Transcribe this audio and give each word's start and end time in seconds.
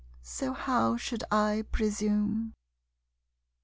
So 0.23 0.53
how 0.53 0.97
should 0.97 1.23
I 1.29 1.63
presume? 1.71 2.55